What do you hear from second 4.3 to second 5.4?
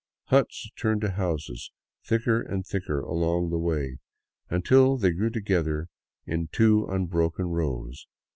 until they grew